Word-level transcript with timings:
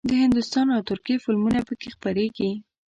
د 0.09 0.11
هندوستان 0.23 0.67
او 0.75 0.81
ترکیې 0.89 1.21
فلمونه 1.25 1.59
پکې 1.67 1.89
خپرېږي. 1.95 2.51